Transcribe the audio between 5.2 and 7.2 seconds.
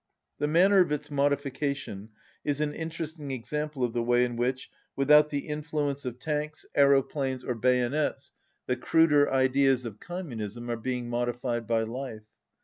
the influence of tanks, aero